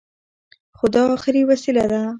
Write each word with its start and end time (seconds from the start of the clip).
خو 0.77 0.85
دا 0.95 1.01
اخري 1.15 1.41
وسيله 1.49 1.83
ده. 1.91 2.01